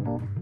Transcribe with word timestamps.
모두 0.00 0.39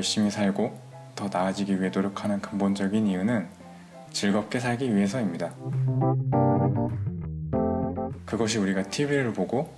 열심히 0.00 0.30
살고 0.30 0.74
더 1.14 1.28
나아지기 1.30 1.78
위해 1.78 1.90
노력하는 1.94 2.40
근본적인 2.40 3.06
이유는 3.06 3.46
즐겁게 4.10 4.58
살기 4.58 4.96
위해서입니다. 4.96 5.50
그것이 8.24 8.56
우리가 8.56 8.84
TV를 8.84 9.34
보고 9.34 9.70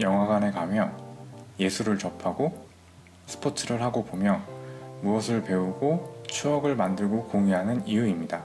영화관에 0.00 0.50
가며 0.50 0.90
예술을 1.60 1.98
접하고 1.98 2.66
스포츠를 3.26 3.82
하고 3.82 4.02
보며 4.02 4.40
무엇을 5.02 5.44
배우고 5.44 6.22
추억을 6.26 6.74
만들고 6.74 7.24
공유하는 7.24 7.86
이유입니다. 7.86 8.42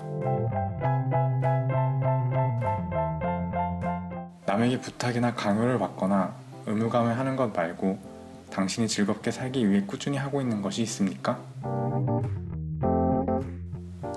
남에게 4.46 4.82
부탁이나 4.82 5.34
강요를 5.34 5.80
받거나 5.80 6.34
의무감을 6.66 7.18
하는 7.18 7.38
것 7.38 7.54
말고 7.56 8.11
당신이 8.52 8.90
즐겁게 8.90 9.32
살기 9.32 9.70
위해 9.70 9.82
꾸준히 9.88 10.18
하고 10.18 10.42
있는 10.42 10.62
것이 10.62 10.82
있습니까? 10.84 11.40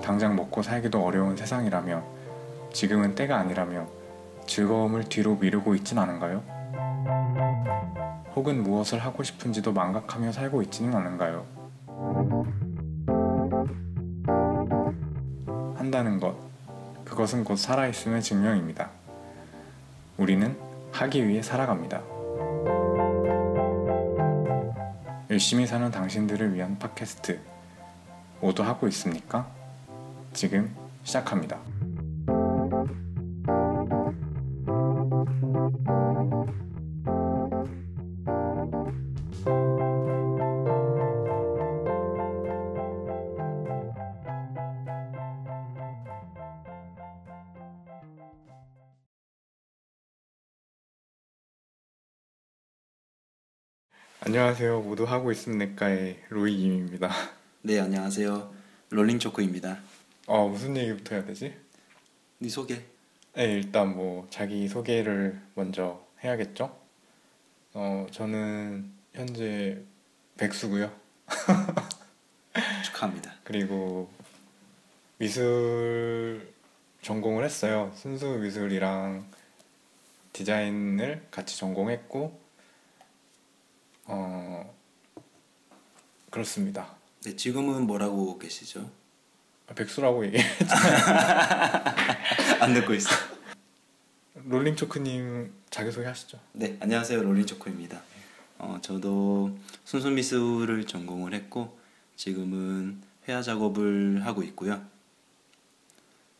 당장 0.03 0.35
먹고 0.35 0.61
살기도 0.61 1.03
어려운 1.03 1.37
세상이라며 1.37 2.03
지금은 2.73 3.15
때가 3.15 3.37
아니라며 3.37 3.87
즐거움을 4.45 5.05
뒤로 5.05 5.35
미루고 5.37 5.73
있진 5.75 5.97
않은가요? 5.97 6.43
혹은 8.35 8.61
무엇을 8.61 8.99
하고 8.99 9.23
싶은지도 9.23 9.71
망각하며 9.71 10.33
살고 10.33 10.61
있지는 10.63 10.93
않은가요? 10.93 11.45
한다는 15.75 16.19
것, 16.19 16.35
그것은 17.05 17.45
곧 17.45 17.55
살아있음의 17.55 18.21
증명입니다. 18.21 18.89
우리는 20.17 20.57
하기 20.91 21.25
위해 21.25 21.41
살아갑니다. 21.41 22.14
열심히 25.35 25.67
사는 25.67 25.91
당신들을 25.91 26.53
위한 26.53 26.79
팟캐스트, 26.79 27.41
모두 28.39 28.63
하고 28.63 28.87
있습니까? 28.87 29.45
지금 30.31 30.73
시작합니다. 31.03 31.59
안녕하세요. 54.37 54.81
모두 54.81 55.05
하고 55.05 55.31
있습니까의 55.31 56.23
로이 56.27 56.57
김입니다. 56.57 57.09
네, 57.61 57.79
안녕하세요. 57.79 58.53
롤링 58.89 59.17
초코입니다. 59.17 59.79
어, 60.27 60.49
무슨 60.49 60.75
얘기부터 60.75 61.15
해야 61.15 61.23
되지? 61.23 61.55
네 62.39 62.49
소개. 62.49 62.81
네, 63.33 63.45
일단 63.45 63.95
뭐 63.95 64.27
자기 64.29 64.67
소개를 64.67 65.39
먼저 65.53 66.05
해야겠죠? 66.21 66.77
어, 67.75 68.07
저는 68.11 68.91
현재 69.13 69.81
백수고요. 70.35 70.91
축하합니다. 72.83 73.35
그리고 73.45 74.11
미술 75.17 76.51
전공을 77.03 77.45
했어요. 77.45 77.89
순수 77.95 78.27
미술이랑 78.27 79.31
디자인을 80.33 81.25
같이 81.31 81.57
전공했고, 81.57 82.44
어, 84.05 84.73
그렇습니다. 86.29 86.95
네, 87.23 87.35
지금은 87.35 87.87
뭐라고 87.87 88.37
계시죠? 88.37 88.89
아, 89.67 89.73
백수라고 89.73 90.25
얘기해. 90.27 90.43
안 92.61 92.73
듣고 92.73 92.93
있어. 92.93 93.09
롤링 94.47 94.75
초크님 94.75 95.51
자기소개 95.71 96.05
하시죠. 96.05 96.39
네, 96.53 96.77
안녕하세요. 96.79 97.23
롤링 97.23 97.45
초코입니다. 97.47 97.99
어, 98.59 98.77
저도 98.81 99.57
순수 99.83 100.11
미술을 100.11 100.85
전공을 100.85 101.33
했고 101.33 101.77
지금은 102.15 103.01
회화 103.27 103.41
작업을 103.41 104.23
하고 104.25 104.43
있고요. 104.43 104.85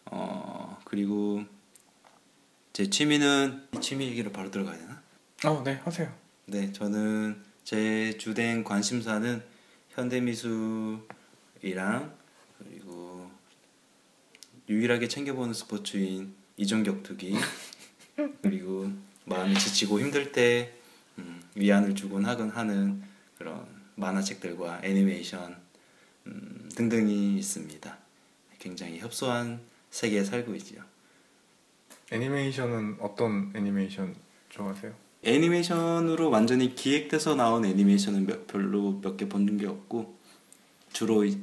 어, 0.06 0.80
그리고 0.86 1.44
제 2.74 2.90
취미는 2.90 3.68
이 3.76 3.82
취미 3.82 4.08
얘기를 4.08 4.32
바로 4.32 4.52
들어가야 4.52 4.78
되나? 4.78 5.02
어, 5.46 5.64
네, 5.64 5.82
하세요. 5.84 6.12
네, 6.46 6.72
저는 6.72 7.44
제 7.66 8.16
주된 8.20 8.64
관심사는 8.64 9.44
현대미술이랑 9.90 11.02
그리고 12.60 13.32
유일하게 14.70 15.08
챙겨보는 15.08 15.56
스포츠인 15.56 16.36
이종격투기 16.58 17.36
그리고 18.44 18.92
마음이 19.26 19.56
지치고 19.56 20.00
힘들 20.00 20.32
때 20.32 20.76
음, 21.18 21.42
위안을 21.56 21.96
주곤 21.96 22.26
하곤 22.26 22.52
하는 22.52 23.02
그런 23.40 23.66
만화책들과 23.96 24.82
애니메이션 24.84 25.58
음, 26.28 26.70
등등이 26.76 27.36
있습니다. 27.38 27.98
굉장히 28.60 29.00
협소한 29.00 29.60
세계에 29.90 30.24
살고 30.24 30.54
있죠. 30.56 30.84
애니메이션은 32.12 32.98
어떤 33.00 33.52
애니메이션 33.56 34.16
좋아하세요? 34.50 35.05
애니메이션으로 35.26 36.30
완전히 36.30 36.76
기획돼서 36.76 37.36
나온 37.36 37.66
애니메이션은 37.66 38.26
몇- 38.26 38.48
별로 38.48 39.00
몇 39.02 39.18
개 39.18 39.28
본 39.28 39.58
게 39.58 39.66
없고 39.68 40.16
주로 40.94 41.26
이- 41.26 41.38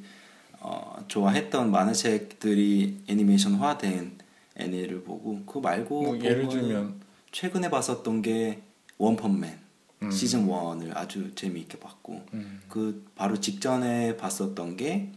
어, 0.61 1.05
좋아했던 1.09 1.71
만화책들이 1.71 3.03
애니메이션화된 3.09 4.19
애니를 4.57 5.03
보고 5.03 5.43
그거 5.45 5.61
말고 5.61 6.03
뭐 6.03 6.21
예를 6.21 6.49
들면 6.49 7.01
최근에 7.33 7.69
봤었던 7.71 8.23
게 8.23 8.63
원펀맨 8.99 9.59
음. 10.03 10.11
시즌 10.11 10.47
1을 10.47 10.97
아주 10.97 11.35
재미있게 11.35 11.79
봤고 11.81 12.25
음. 12.35 12.61
그 12.69 13.05
바로 13.17 13.41
직전에 13.41 14.17
봤었던 14.17 14.77
게 14.77 15.11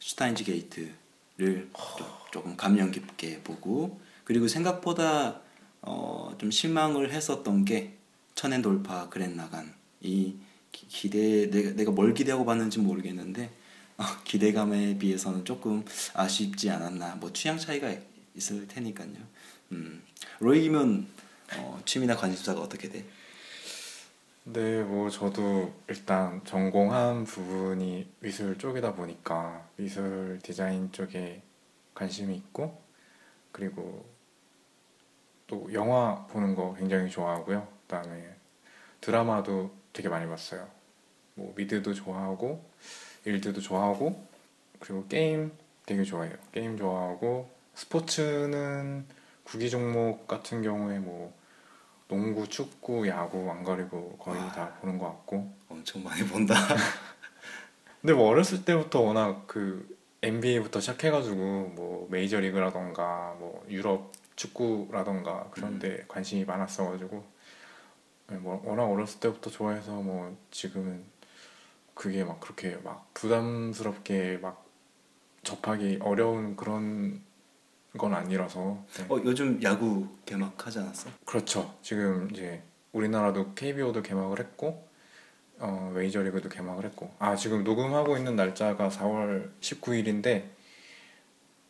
슈타인즈 0.00 0.44
게이트를 0.44 1.68
조- 1.98 2.06
조금 2.32 2.56
감명 2.56 2.90
깊게 2.90 3.42
보고 3.42 4.00
그리고 4.24 4.48
생각보다 4.48 5.40
어, 5.82 6.34
좀 6.38 6.50
실망을 6.50 7.12
했었던 7.12 7.64
게 7.64 7.94
천엔 8.38 8.62
돌파 8.62 9.08
그랜 9.08 9.34
나간 9.34 9.74
이 10.00 10.36
기- 10.70 10.86
기대 10.86 11.50
내가 11.50 11.72
내가 11.72 11.90
뭘 11.90 12.14
기대하고 12.14 12.44
봤는지 12.44 12.78
모르겠는데 12.78 13.50
어, 13.96 14.04
기대감에 14.22 14.96
비해서는 14.96 15.44
조금 15.44 15.84
아쉽지 16.14 16.70
않았나 16.70 17.16
뭐 17.16 17.32
취향 17.32 17.58
차이가 17.58 17.92
있을 18.36 18.68
테니까요. 18.68 19.16
음. 19.72 20.04
로이면 20.38 21.08
어, 21.56 21.82
취미나 21.84 22.14
관심사가 22.14 22.60
어떻게 22.60 22.88
돼? 22.88 23.04
네, 24.44 24.84
뭐 24.84 25.10
저도 25.10 25.74
일단 25.88 26.40
전공한 26.44 27.24
부분이 27.24 28.08
미술 28.20 28.56
쪽이다 28.56 28.94
보니까 28.94 29.68
미술 29.74 30.38
디자인 30.44 30.92
쪽에 30.92 31.42
관심이 31.92 32.36
있고 32.36 32.80
그리고 33.50 34.06
또 35.48 35.68
영화 35.72 36.24
보는 36.28 36.54
거 36.54 36.76
굉장히 36.78 37.10
좋아하고요. 37.10 37.77
그다음에 37.88 38.36
드라마도 39.00 39.70
되게 39.92 40.08
많이 40.08 40.28
봤어요. 40.28 40.68
뭐 41.34 41.52
미드도 41.56 41.94
좋아하고 41.94 42.62
일드도 43.24 43.60
좋아하고 43.60 44.26
그리고 44.78 45.06
게임 45.08 45.52
되게 45.86 46.04
좋아해요. 46.04 46.36
게임 46.52 46.76
좋아하고 46.76 47.50
스포츠는 47.74 49.06
구기 49.44 49.70
종목 49.70 50.28
같은 50.28 50.62
경우에 50.62 50.98
뭐 50.98 51.32
농구, 52.06 52.48
축구, 52.48 53.06
야구 53.08 53.50
안 53.50 53.64
가리고 53.64 54.16
거의 54.18 54.38
와. 54.40 54.52
다 54.52 54.74
보는 54.80 54.98
것 54.98 55.06
같고. 55.06 55.52
엄청 55.68 56.02
많이 56.02 56.24
본다. 56.26 56.54
근데 58.00 58.14
뭐 58.14 58.28
어렸을 58.28 58.64
때부터 58.64 59.00
워낙 59.00 59.44
그 59.46 59.96
NBA부터 60.22 60.80
시작해가지고 60.80 61.36
뭐 61.74 62.08
메이저 62.10 62.40
리그라던가 62.40 63.36
뭐 63.38 63.64
유럽 63.68 64.12
축구라던가 64.36 65.48
그런데 65.50 66.04
관심이 66.08 66.44
많았어가지고 66.44 67.24
워낙 68.36 68.84
어렸을 68.84 69.20
때부터 69.20 69.50
좋아해서 69.50 69.92
뭐 69.92 70.36
지금은 70.50 71.02
그게 71.94 72.24
막 72.24 72.40
그렇게 72.40 72.76
막 72.76 73.12
부담스럽게 73.14 74.38
막 74.38 74.64
접하기 75.42 75.98
어려운 76.02 76.56
그런 76.56 77.22
건 77.96 78.14
아니라서 78.14 78.84
네. 78.98 79.04
어 79.08 79.20
요즘 79.24 79.60
야구 79.62 80.08
개막하지 80.26 80.78
않았어? 80.80 81.10
그렇죠. 81.24 81.74
지금 81.82 82.28
이제 82.30 82.62
우리나라도 82.92 83.54
KBO도 83.54 84.02
개막을 84.02 84.38
했고 84.40 84.86
어, 85.58 85.90
메이저리그도 85.94 86.48
개막을 86.50 86.84
했고 86.84 87.10
아 87.18 87.34
지금 87.34 87.64
녹음하고 87.64 88.16
있는 88.16 88.36
날짜가 88.36 88.90
4월 88.90 89.50
19일인데 89.60 90.44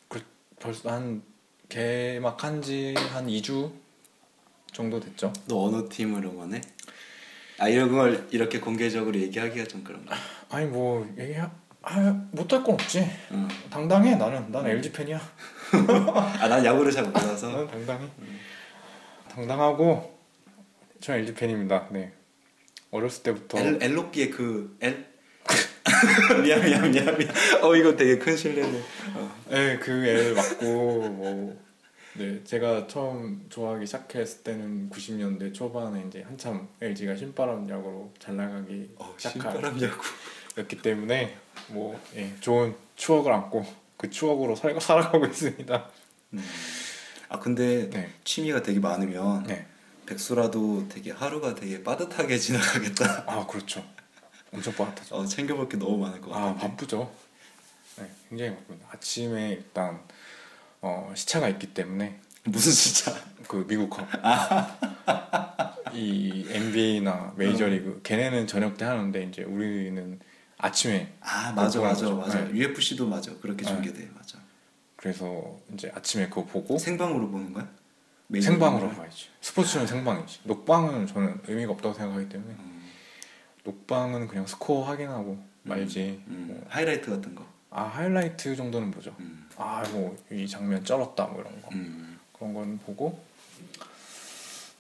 그, 0.09 0.21
벌써 0.59 0.91
한 0.91 1.23
개막한 1.69 2.63
지 2.63 2.95
한 3.13 3.27
2주 3.27 3.73
정도 4.79 5.01
됐죠. 5.01 5.33
너 5.49 5.65
어느 5.65 5.89
팀을 5.89 6.25
응원해? 6.25 6.61
아 7.59 7.69
이런 7.69 7.91
걸 7.91 8.29
이렇게 8.31 8.61
공개적으로 8.61 9.19
얘기하기가 9.19 9.67
좀 9.67 9.83
그런가? 9.83 10.15
아니 10.51 10.67
뭐 10.67 11.05
얘기 11.19 11.35
아, 11.83 12.27
못할 12.31 12.63
건 12.63 12.75
없지. 12.75 13.05
응. 13.33 13.49
당당해 13.71 14.15
나는 14.15 14.53
난 14.53 14.65
LG 14.65 14.93
팬이야. 14.93 15.21
아난 16.39 16.65
야구를 16.65 16.93
잘 16.93 17.03
몰라서 17.03 17.49
나는 17.51 17.67
당당해. 17.67 18.07
당당하고 19.29 20.17
저 21.01 21.17
LG 21.17 21.35
팬입니다. 21.35 21.89
네. 21.91 22.13
어렸을 22.93 23.25
때부터 23.25 23.59
엘, 23.59 23.79
엘로끼의 23.83 24.31
그 24.31 24.79
L 24.81 25.07
미안 26.45 26.65
미안 26.65 26.89
미안 26.93 27.19
미안 27.19 27.35
어 27.65 27.75
이거 27.75 27.97
되게 27.97 28.17
큰 28.17 28.37
실례네 28.37 28.81
어. 29.17 29.43
네, 29.51 29.77
그애 29.79 30.33
맞고 30.35 30.65
뭐 31.09 31.68
네, 32.19 32.43
제가 32.43 32.89
처음 32.89 33.47
좋아하기 33.49 33.87
시작했을 33.87 34.43
때는 34.43 34.91
90년대 34.91 35.55
초반에 35.55 36.05
이제 36.09 36.23
한참 36.23 36.69
LG가 36.81 37.15
신바람 37.15 37.71
야구로 37.71 38.13
잘 38.19 38.35
나가기 38.35 38.91
어, 38.97 39.15
시작한 39.17 39.63
였기 40.59 40.83
때문에 40.83 41.37
뭐 41.69 42.01
예, 42.17 42.35
좋은 42.41 42.75
추억을 42.97 43.33
안고 43.33 43.65
그 43.97 44.11
추억으로 44.11 44.57
살, 44.57 44.81
살아가고 44.81 45.27
있습니다. 45.27 45.91
음. 46.33 46.45
아 47.29 47.39
근데 47.39 47.89
네, 47.89 48.11
취미가 48.25 48.63
되게 48.63 48.81
많으면 48.81 49.45
네, 49.45 49.69
백수라도 50.07 50.89
되게 50.89 51.13
하루가 51.13 51.55
되게 51.55 51.85
빠듯하게 51.85 52.37
지나가겠다 52.39 53.25
아 53.29 53.47
그렇죠. 53.47 53.85
엄청 54.53 54.75
빠듯하죠. 54.75 55.15
어 55.15 55.25
챙겨볼 55.25 55.69
게 55.69 55.77
너무 55.77 55.99
많을 55.99 56.21
것아 56.21 56.41
같아 56.41 56.55
바쁘죠. 56.69 57.13
네, 57.99 58.11
굉장히 58.29 58.57
바쁩니다. 58.57 58.89
아침에 58.91 59.51
일단 59.51 60.01
어, 60.81 61.13
시차가 61.15 61.49
있기 61.49 61.69
때문에. 61.75 62.21
무슨 62.45 62.73
진짜 62.73 63.15
그 63.47 63.65
미국하고 63.69 64.07
이 65.93 66.47
NBA나 66.51 67.35
메이저리그. 67.37 68.01
걔네는 68.03 68.47
저녁 68.47 68.77
때 68.77 68.85
하는데 68.85 69.23
이제 69.25 69.43
우리는 69.43 70.19
아침에 70.57 71.13
아 71.21 71.53
맞아 71.53 71.81
맞아 71.81 72.09
맞아. 72.11 72.41
거죠. 72.45 72.57
UFC도 72.57 73.07
맞아. 73.07 73.33
그렇게 73.41 73.65
네. 73.65 73.69
중계돼. 73.71 74.11
맞아. 74.15 74.39
그래서 74.97 75.57
이제 75.75 75.91
아침에 75.95 76.29
그거 76.29 76.45
보고 76.45 76.79
생방으로 76.79 77.29
보는 77.31 77.53
거야? 77.53 77.69
생방으로? 78.41 78.91
봐야지. 78.91 79.29
스포츠는 79.41 79.87
생방이지. 79.87 80.41
녹방은 80.45 81.07
저는 81.07 81.41
의미가 81.47 81.73
없다고 81.73 81.95
생각하기 81.95 82.29
때문에. 82.29 82.53
음, 82.59 82.91
녹방은 83.65 84.27
그냥 84.29 84.47
스코어 84.47 84.85
확인하고 84.85 85.39
말지. 85.63 86.23
음, 86.27 86.47
뭐, 86.49 86.67
하이라이트 86.69 87.11
같은 87.11 87.35
거 87.35 87.47
아 87.71 87.83
하이라이트 87.85 88.57
정도는 88.57 88.91
보죠. 88.91 89.15
음, 89.21 89.47
아뭐 89.57 90.17
이 90.31 90.47
장면 90.49 90.83
쩔었다 90.85 91.27
뭐 91.27 91.41
이런 91.43 91.61
거 91.63 91.69
음. 91.73 92.19
그런 92.33 92.55
건 92.55 92.79
보고 92.79 93.23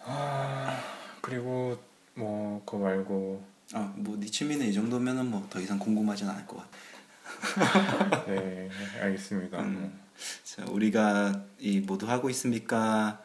아 0.04 0.80
그리고 1.20 1.78
뭐 2.14 2.62
그거 2.64 2.78
말고 2.78 3.44
아뭐 3.74 4.16
네 4.18 4.26
취미는 4.26 4.66
이 4.66 4.72
정도면은 4.72 5.30
뭐 5.30 5.46
더 5.50 5.60
이상 5.60 5.78
궁금하진 5.78 6.28
않을 6.28 6.46
것 6.46 6.56
같아 6.58 8.24
네 8.26 8.70
알겠습니다. 9.00 9.60
음. 9.60 10.00
자, 10.44 10.64
우리가 10.68 11.44
이 11.58 11.80
모두 11.80 12.08
하고 12.08 12.28
있습니까? 12.30 13.22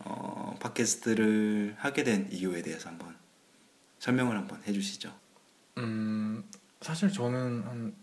어, 0.00 0.54
팟캐스트를 0.60 1.74
하게 1.78 2.04
된 2.04 2.28
이유에 2.30 2.60
대해서 2.62 2.88
한번 2.90 3.14
설명을 4.00 4.36
한번 4.36 4.60
해주시죠. 4.66 5.12
음 5.78 6.44
사실 6.82 7.10
저는 7.10 7.62
한 7.64 7.94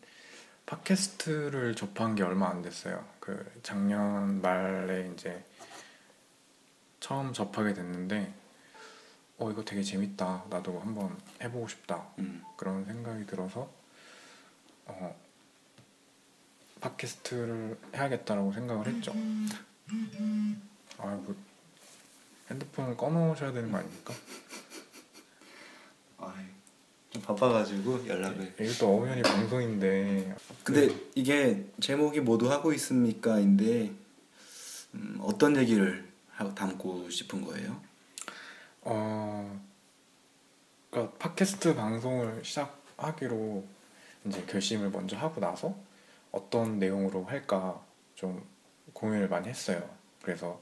팟캐스트를 0.66 1.76
접한 1.76 2.16
게 2.16 2.24
얼마 2.24 2.50
안 2.50 2.62
됐어요. 2.62 3.06
그 3.20 3.60
작년 3.64 4.42
말에 4.42 5.12
이제 5.14 5.44
처음 7.00 7.34
접하게 7.34 7.74
됐는데 7.74 8.34
어 9.38 9.52
이거 9.52 9.64
되게 9.64 9.84
재밌다. 9.84 10.46
나도 10.50 10.80
한번 10.80 11.18
해보고 11.42 11.68
싶다. 11.68 12.08
음, 12.20 12.44
그런 12.56 12.86
생각이 12.86 13.26
들어서 13.26 13.70
어 14.86 15.16
팟캐스트를 16.82 17.78
해야겠다라고 17.96 18.54
생각을 18.54 18.88
했죠. 18.88 19.14
아이고 20.98 21.36
핸드폰을 22.50 22.98
꺼놓으셔야 22.98 23.52
되는 23.52 23.72
거 23.72 23.78
아닙니까? 23.78 24.14
아이, 26.20 26.46
좀 27.14 27.22
바빠가지고 27.22 28.08
연락을. 28.08 28.54
이게 28.60 28.72
또 28.80 28.88
어우연히 28.98 29.22
방송인데 29.22 30.36
근데 30.64 30.90
이게 31.14 31.64
제목이 31.80 32.20
모두 32.22 32.52
하고 32.52 32.74
있습니까인데 32.74 33.92
음, 34.96 35.18
어떤 35.22 35.56
얘기를 35.58 36.12
하- 36.32 36.54
담고 36.56 37.12
싶은 37.12 37.46
거예요? 37.46 37.80
어, 38.82 39.62
그러니까 40.90 41.16
팟캐스트 41.20 41.76
방송을 41.76 42.44
시작하기로 42.44 43.64
이제 44.26 44.44
결심을 44.48 44.90
먼저 44.90 45.16
하고 45.16 45.40
나서 45.40 45.76
어떤 46.32 46.80
내용으로 46.80 47.26
할까 47.26 47.80
좀 48.16 48.44
고민을 48.94 49.30
많이 49.30 49.50
했어요. 49.50 49.88
그래서 50.24 50.60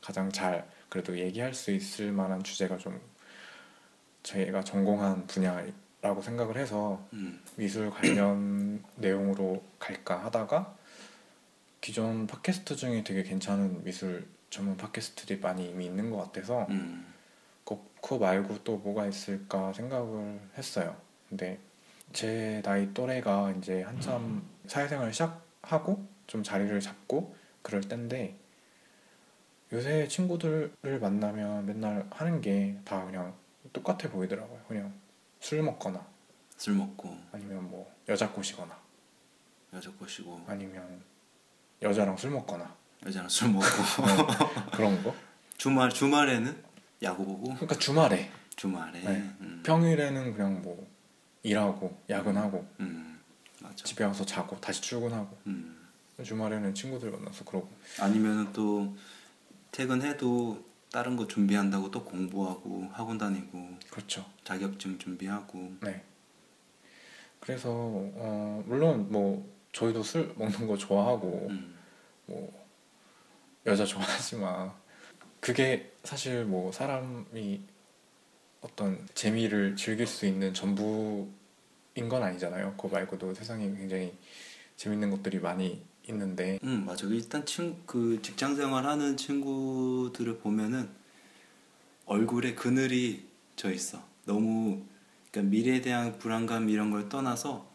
가장 0.00 0.32
잘 0.32 0.68
그래도 0.88 1.16
얘기할 1.16 1.54
수 1.54 1.70
있을 1.70 2.10
만한 2.10 2.42
주제가 2.42 2.78
좀 2.78 3.00
저희가 4.22 4.62
전공한 4.62 5.26
분야라고 5.26 6.22
생각을 6.22 6.56
해서 6.56 7.04
음, 7.12 7.40
미술 7.56 7.90
관련 7.90 8.82
내용으로 8.96 9.62
갈까 9.78 10.24
하다가 10.24 10.76
기존 11.80 12.26
팟캐스트 12.26 12.76
중에 12.76 13.02
되게 13.02 13.22
괜찮은 13.22 13.82
미술 13.84 14.26
전문 14.50 14.76
팟캐스트들이 14.76 15.40
많이 15.40 15.68
이미 15.70 15.86
있는 15.86 16.10
것 16.10 16.18
같아서 16.18 16.66
음, 16.70 17.06
그- 17.64 17.80
그거 18.00 18.18
말고 18.18 18.62
또 18.64 18.76
뭐가 18.78 19.06
있을까 19.06 19.72
생각을 19.72 20.40
했어요. 20.56 20.96
근데 21.28 21.58
제 22.12 22.60
나이 22.64 22.92
또래가 22.92 23.52
이제 23.52 23.82
한참 23.82 24.42
사회생활을 24.66 25.12
시작하고 25.12 26.06
좀 26.26 26.42
자리를 26.42 26.78
잡고 26.80 27.34
그럴 27.62 27.80
때인데 27.80 28.36
요새 29.72 30.06
친구들을 30.06 30.98
만나면 31.00 31.64
맨날 31.66 32.06
하는 32.10 32.40
게 32.40 32.76
다 32.84 33.04
그냥 33.06 33.34
똑같아 33.72 34.08
보이더라고요. 34.10 34.60
그냥 34.68 34.92
술 35.40 35.62
먹거나 35.62 36.04
술 36.56 36.74
먹고 36.74 37.16
아니면 37.32 37.68
뭐 37.70 37.92
여자 38.08 38.30
꼬시거나 38.30 38.76
여자 39.72 39.90
꼬시고 39.92 40.44
아니면 40.46 41.02
여자랑 41.80 42.16
술 42.16 42.30
먹거나 42.30 42.74
여자랑 43.06 43.28
술 43.28 43.50
먹고 43.50 43.66
그런 44.72 45.02
거. 45.02 45.14
주말 45.56 45.90
주말에는 45.90 46.62
야구 47.02 47.24
보고 47.24 47.44
그러니까 47.54 47.76
주말에 47.76 48.30
주말에 48.56 49.00
네. 49.00 49.10
음, 49.40 49.62
평일에는 49.64 50.34
그냥 50.34 50.62
뭐 50.62 50.88
일하고 51.42 52.00
야근하고 52.08 52.66
음, 52.80 53.20
맞아. 53.60 53.84
집에 53.84 54.04
와서 54.04 54.24
자고 54.24 54.60
다시 54.60 54.80
출근하고 54.82 55.36
음. 55.46 55.78
주말에는 56.22 56.74
친구들 56.74 57.10
만나서 57.10 57.44
그러고 57.44 57.68
아니면은 57.98 58.52
또 58.52 58.94
퇴근해도 59.72 60.64
다른 60.92 61.16
거 61.16 61.26
준비한다고 61.26 61.90
또 61.90 62.04
공부하고 62.04 62.90
학원 62.92 63.16
다니고 63.16 63.78
그렇죠. 63.90 64.24
자격증 64.44 64.98
준비하고 64.98 65.76
네. 65.80 66.04
그래서 67.40 67.70
어, 67.72 68.62
물론 68.66 69.10
뭐 69.10 69.50
저희도 69.72 70.02
술 70.02 70.34
먹는 70.36 70.66
거 70.66 70.76
좋아하고 70.76 71.48
음, 71.48 71.74
뭐 72.26 72.66
여자 73.66 73.86
좋아하지만 73.86 74.70
그게 75.40 75.90
사실 76.04 76.44
뭐 76.44 76.70
사람이 76.70 77.62
어떤 78.60 79.08
재미를 79.14 79.74
즐길 79.74 80.06
수 80.06 80.26
있는 80.26 80.52
전부인 80.52 81.30
건 82.08 82.22
아니잖아요. 82.22 82.74
그거 82.76 82.88
말고도 82.88 83.34
세상에 83.34 83.64
굉장히 83.64 84.16
재밌는 84.76 85.10
것들이 85.10 85.40
많이 85.40 85.82
있는데 86.08 86.58
음 86.62 86.84
맞아. 86.86 87.06
일단 87.06 87.44
친, 87.46 87.76
그 87.86 88.20
직장 88.22 88.56
생활하는 88.56 89.16
친구들을 89.16 90.38
보면은 90.38 90.88
얼굴에 92.06 92.54
그늘이 92.54 93.26
져 93.56 93.70
있어. 93.70 94.02
너무 94.24 94.82
그러니까 95.30 95.50
미래에 95.50 95.80
대한 95.80 96.18
불안감 96.18 96.68
이런 96.68 96.90
걸 96.90 97.08
떠나서 97.08 97.70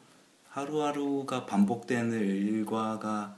하루하루가 0.50 1.46
반복되는 1.46 2.20
일과가 2.20 3.38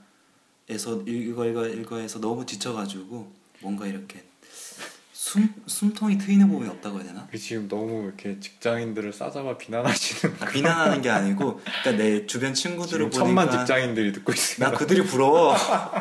에서 0.68 1.02
일과 1.02 1.46
일과 1.46 1.66
일과에서 1.66 2.20
너무 2.20 2.46
지쳐가지고 2.46 3.32
뭔가 3.60 3.86
이렇게 3.86 4.24
숨 5.20 5.52
숨통이 5.66 6.16
트이는 6.16 6.48
부분이 6.48 6.70
없다고 6.70 6.96
해야 6.96 7.08
되나? 7.08 7.28
그 7.30 7.36
지금 7.36 7.68
너무 7.68 8.04
이렇게 8.04 8.40
직장인들을 8.40 9.12
싸잡아 9.12 9.58
비난하시는 9.58 10.36
아, 10.40 10.46
비난하는 10.46 11.02
게 11.02 11.10
아니고 11.10 11.60
그러니까 11.82 12.02
내 12.02 12.24
주변 12.24 12.54
친구들을 12.54 13.10
보니까 13.10 13.18
천만 13.18 13.50
직장인들이 13.50 14.12
듣고 14.12 14.32
있습니다. 14.32 14.70
나 14.70 14.78
그들이 14.78 15.04
부러워. 15.04 15.54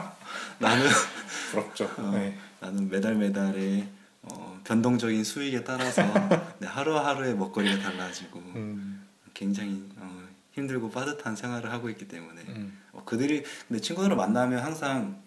나는 0.59 0.88
부럽죠. 1.51 1.91
어, 1.97 2.11
네. 2.13 2.38
나는 2.61 2.89
매달 2.89 3.15
매달의 3.15 3.89
어, 4.21 4.61
변동적인 4.63 5.25
수익에 5.25 5.65
따라서 5.65 6.01
내 6.59 6.67
하루하루의 6.67 7.35
먹거리가 7.35 7.77
달라지고 7.77 8.39
음, 8.39 9.05
굉장히 9.33 9.83
어, 9.97 10.23
힘들고 10.53 10.91
빠듯한 10.91 11.35
생활을 11.35 11.73
하고 11.73 11.89
있기 11.89 12.07
때문에 12.07 12.41
음, 12.47 12.79
어, 12.93 13.03
그들이 13.03 13.43
근데 13.67 13.81
친구들을 13.81 14.15
만나면 14.15 14.63
항상 14.63 15.21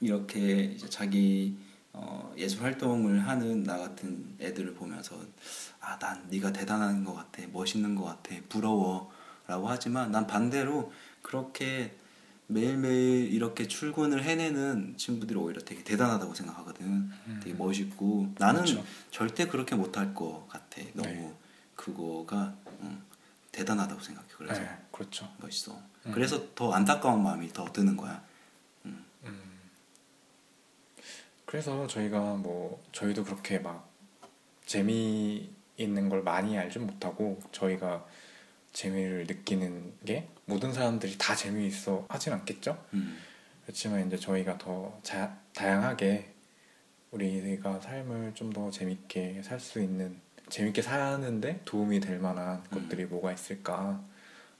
이렇게 0.00 0.76
자기 0.90 1.67
어, 2.00 2.32
예술 2.36 2.62
활동을 2.62 3.26
하는 3.26 3.64
나 3.64 3.76
같은 3.76 4.36
애들을 4.40 4.74
보면서 4.74 5.16
아 5.80 5.98
난 5.98 6.24
네가 6.28 6.52
대단한 6.52 7.02
것 7.04 7.14
같아 7.14 7.42
멋있는 7.52 7.94
것 7.94 8.04
같아 8.04 8.36
부러워라고 8.48 9.68
하지만 9.68 10.12
난 10.12 10.26
반대로 10.26 10.92
그렇게 11.22 11.96
매일매일 12.46 13.32
이렇게 13.32 13.66
출근을 13.66 14.22
해내는 14.22 14.96
친구들이 14.96 15.38
오히려 15.38 15.60
되게 15.62 15.82
대단하다고 15.82 16.34
생각하거든 16.34 17.10
되게 17.42 17.54
멋있고 17.54 18.32
나는 18.38 18.62
그렇죠. 18.64 18.84
절대 19.10 19.46
그렇게 19.46 19.74
못할 19.74 20.14
것 20.14 20.46
같아 20.48 20.80
너무 20.94 21.08
네. 21.08 21.34
그거가 21.74 22.54
음, 22.80 23.02
대단하다고 23.52 24.00
생각해 24.00 24.28
그래서 24.36 24.60
네, 24.60 24.68
그렇죠. 24.92 25.28
멋있어. 25.40 25.78
음. 26.06 26.12
그래서 26.12 26.54
더 26.54 26.72
안타까운 26.72 27.22
마음이 27.22 27.52
더 27.52 27.64
드는 27.72 27.96
거야. 27.96 28.22
음. 28.86 29.04
그래서 31.48 31.86
저희가 31.86 32.34
뭐 32.34 32.78
저희도 32.92 33.24
그렇게 33.24 33.58
막 33.58 33.88
재미 34.66 35.50
있는 35.78 36.10
걸 36.10 36.22
많이 36.22 36.58
알진 36.58 36.86
못하고 36.86 37.38
저희가 37.52 38.04
재미를 38.74 39.24
느끼는 39.26 39.94
게 40.04 40.28
모든 40.44 40.74
사람들이 40.74 41.16
다 41.16 41.34
재미있어 41.34 42.04
하진 42.10 42.34
않겠죠. 42.34 42.84
음. 42.92 43.16
그렇지만 43.62 44.06
이제 44.06 44.18
저희가 44.18 44.58
더 44.58 44.98
자, 45.02 45.38
다양하게 45.54 46.34
우리가 47.12 47.80
삶을 47.80 48.34
좀 48.34 48.52
더 48.52 48.70
재밌게 48.70 49.40
살 49.42 49.58
수 49.58 49.80
있는 49.80 50.20
재밌게 50.50 50.82
사는데 50.82 51.62
도움이 51.64 52.00
될 52.00 52.18
만한 52.18 52.62
것들이 52.64 53.06
뭐가 53.06 53.32
있을까 53.32 54.04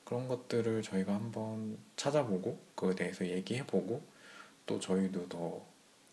그런 0.04 0.26
것들을 0.26 0.80
저희가 0.80 1.14
한번 1.14 1.76
찾아보고 1.96 2.58
그거에 2.74 2.94
대해서 2.94 3.26
얘기해보고 3.26 4.02
또 4.64 4.80
저희도 4.80 5.28
더 5.28 5.62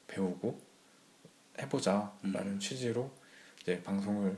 배우고 0.07 0.61
해보자라는 1.59 2.45
음. 2.45 2.59
취지로 2.59 3.11
이제 3.61 3.81
방송을 3.83 4.37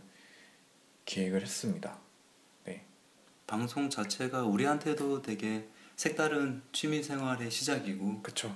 기획을 1.05 1.41
했습니다. 1.41 1.97
네, 2.65 2.85
방송 3.45 3.89
자체가 3.89 4.43
우리한테도 4.43 5.21
되게 5.21 5.67
색다른 5.95 6.61
취미 6.71 7.01
생활의 7.01 7.49
시작이고 7.49 8.21
그쵸. 8.21 8.55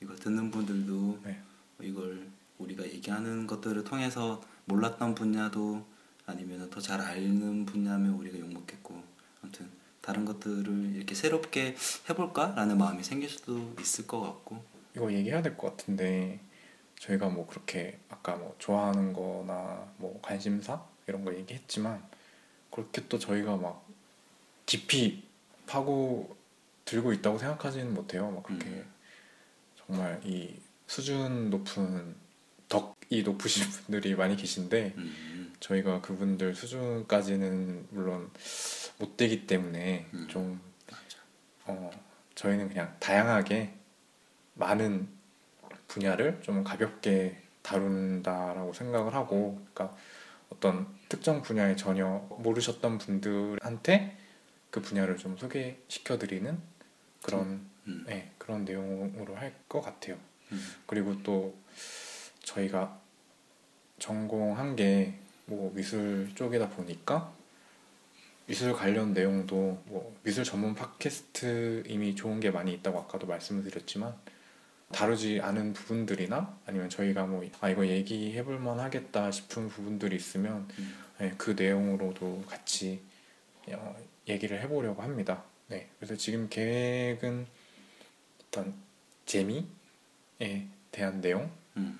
이걸 0.00 0.16
듣는 0.16 0.50
분들도 0.50 1.20
네. 1.24 1.40
이걸 1.80 2.28
우리가 2.58 2.84
얘기하는 2.84 3.46
것들을 3.46 3.82
통해서 3.84 4.42
몰랐던 4.66 5.14
분야도 5.14 5.86
아니면 6.26 6.70
더잘 6.70 7.00
아는 7.00 7.66
분야면 7.66 8.14
우리가 8.14 8.38
욕먹겠고 8.38 9.02
아무튼 9.42 9.70
다른 10.00 10.24
것들을 10.24 10.96
이렇게 10.96 11.14
새롭게 11.14 11.76
해볼까라는 12.10 12.76
마음이 12.78 13.02
생길 13.02 13.28
수도 13.28 13.74
있을 13.80 14.06
것 14.06 14.20
같고 14.20 14.64
이거 14.94 15.12
얘기해야 15.12 15.42
될 15.42 15.56
것 15.56 15.76
같은데 15.76 16.40
저희가 17.02 17.28
뭐 17.28 17.46
그렇게 17.48 17.98
아까 18.08 18.36
뭐 18.36 18.54
좋아하는 18.58 19.12
거나 19.12 19.92
뭐 19.96 20.20
관심사 20.22 20.84
이런 21.08 21.24
거 21.24 21.34
얘기했지만 21.34 22.00
그렇게 22.70 23.08
또 23.08 23.18
저희가 23.18 23.56
막 23.56 23.84
깊이 24.66 25.24
파고 25.66 26.36
들고 26.84 27.12
있다고 27.12 27.38
생각하지는 27.38 27.92
못해요. 27.92 28.30
막 28.30 28.44
그렇게 28.44 28.66
음. 28.66 28.92
정말 29.76 30.20
이 30.24 30.54
수준 30.86 31.50
높은 31.50 32.14
덕이 32.68 33.24
높으신 33.24 33.64
분들이 33.86 34.14
많이 34.14 34.36
계신데 34.36 34.94
음, 34.96 35.54
저희가 35.58 36.02
그분들 36.02 36.54
수준까지는 36.54 37.88
물론 37.90 38.30
못 38.98 39.16
되기 39.16 39.48
때문에 39.48 40.06
음. 40.14 40.28
좀 40.28 40.60
맞아. 40.88 41.18
어, 41.64 41.90
저희는 42.36 42.68
그냥 42.68 42.96
다양하게 43.00 43.74
많은 44.54 45.21
분야를 45.92 46.40
좀 46.42 46.64
가볍게 46.64 47.36
다룬다라고 47.62 48.72
생각을 48.72 49.14
하고, 49.14 49.60
그러니까 49.72 49.96
어떤 50.50 50.86
특정 51.08 51.42
분야에 51.42 51.76
전혀 51.76 52.26
모르셨던 52.38 52.98
분들한테 52.98 54.16
그 54.70 54.80
분야를 54.80 55.16
좀 55.16 55.36
소개시켜 55.36 56.18
드리는 56.18 56.58
그런 57.22 57.66
음, 57.86 58.04
네, 58.06 58.30
그런 58.38 58.64
내용으로 58.64 59.36
할 59.36 59.52
것 59.68 59.80
같아요. 59.80 60.16
음, 60.52 60.60
그리고 60.86 61.22
또 61.22 61.54
저희가 62.42 62.98
전공한 63.98 64.76
게 64.76 65.22
뭐 65.46 65.72
미술 65.74 66.30
쪽이다 66.34 66.70
보니까 66.70 67.32
미술 68.46 68.72
관련 68.72 69.12
내용도 69.12 69.82
뭐 69.86 70.16
미술 70.22 70.44
전문 70.44 70.74
팟캐스트 70.74 71.84
이미 71.86 72.14
좋은 72.14 72.40
게 72.40 72.50
많이 72.50 72.72
있다고 72.74 73.00
아까도 73.00 73.26
말씀을 73.26 73.64
드렸지만 73.64 74.14
다루지 74.92 75.40
않은 75.40 75.72
부분들이나 75.72 76.58
아니면 76.66 76.88
저희가 76.88 77.26
뭐 77.26 77.42
아 77.60 77.68
이거 77.70 77.86
얘기해 77.86 78.44
볼 78.44 78.58
만하겠다 78.58 79.30
싶은 79.30 79.68
부분들이 79.68 80.16
있으면 80.16 80.68
음. 80.78 80.94
네, 81.18 81.32
그 81.38 81.50
내용으로도 81.50 82.44
같이 82.48 83.00
어, 83.68 83.96
얘기를 84.28 84.60
해보려고 84.60 85.02
합니다. 85.02 85.44
네, 85.68 85.88
그래서 85.98 86.16
지금 86.16 86.48
계획은 86.48 87.46
어떤 88.48 88.74
재미에 89.24 90.66
대한 90.90 91.20
내용 91.20 91.50
음, 91.76 91.98